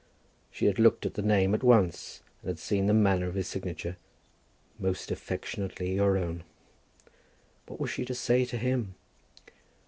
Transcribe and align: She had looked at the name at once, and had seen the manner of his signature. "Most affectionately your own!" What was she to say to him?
She 0.49 0.65
had 0.65 0.79
looked 0.79 1.05
at 1.05 1.13
the 1.13 1.21
name 1.21 1.53
at 1.53 1.61
once, 1.61 2.23
and 2.41 2.47
had 2.49 2.57
seen 2.57 2.87
the 2.87 2.91
manner 2.95 3.27
of 3.27 3.35
his 3.35 3.47
signature. 3.47 3.97
"Most 4.79 5.11
affectionately 5.11 5.93
your 5.93 6.17
own!" 6.17 6.43
What 7.67 7.79
was 7.79 7.91
she 7.91 8.03
to 8.05 8.15
say 8.15 8.45
to 8.45 8.57
him? 8.57 8.95